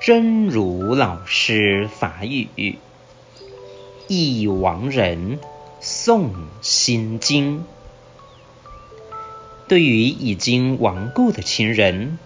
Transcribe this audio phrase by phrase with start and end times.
[0.00, 2.78] 真如老师法语，
[4.06, 5.40] 忆亡人
[5.82, 6.30] 诵
[6.62, 7.64] 心经。
[9.66, 12.16] 对于已经亡故的亲人，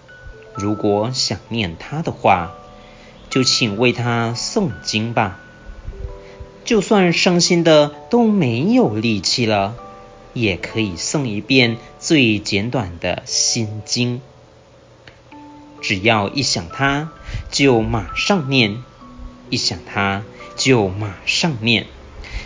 [0.54, 2.52] 如果想念他的话，
[3.30, 5.40] 就请为他诵经吧。
[6.66, 9.74] 就算伤心的都没有力气了，
[10.34, 14.20] 也可以诵一遍最简短的心经。
[15.80, 17.10] 只要一想他，
[17.52, 18.78] 就马上念；
[19.50, 20.22] 一想他，
[20.56, 21.86] 就马上念。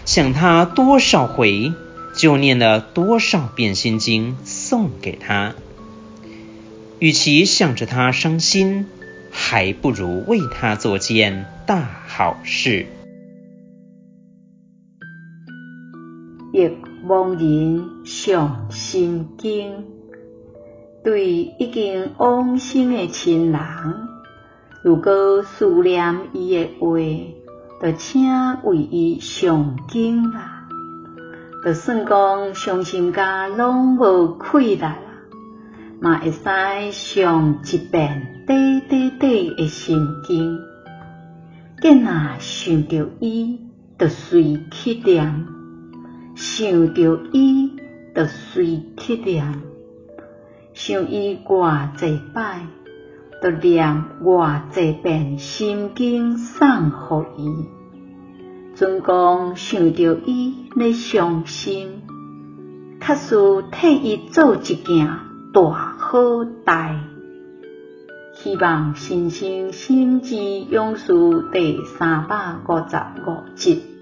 [0.04, 1.72] 想他多少回，
[2.16, 5.54] 就念了多少遍心经送给他。
[6.98, 8.86] 与其想着他伤心，
[9.30, 12.86] 还不如为他做件大好事。
[16.52, 16.68] 忆
[17.06, 19.84] 亡人诵心经。
[21.04, 23.60] 对已经往生的亲人，
[24.82, 26.98] 如果思念伊的话，
[27.82, 28.22] 就请
[28.62, 30.68] 为伊诵经啦。
[31.64, 34.96] 就算讲伤心甲拢无气力啦，
[36.00, 36.38] 嘛会使
[37.18, 40.60] 诵一遍短短短的心经。
[41.82, 43.60] 见若想着伊，
[43.98, 45.44] 就随去念；
[46.36, 47.72] 想着伊，
[48.14, 49.60] 就随去念。
[50.72, 52.60] 想伊偌济摆，
[53.42, 57.64] 就念偌济遍心经送予伊。
[58.74, 62.02] 准讲想着伊咧伤心，
[63.00, 65.08] 确实替伊做一件
[65.52, 67.00] 大好代。
[68.34, 71.12] 希望先生心之勇士
[71.52, 73.95] 第三百五十五集。